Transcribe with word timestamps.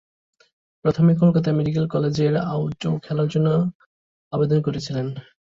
প্রথমে 0.85 1.11
কলকাতা 1.15 1.49
মেডিক্যাল 1.51 1.85
কলেজে 1.87 2.23
এর 2.25 2.35
আউটডোর 2.51 2.95
খোলার 3.05 3.27
জন্যে 3.27 3.53
আবেদন 4.33 4.59
করেছিলেন। 4.61 5.07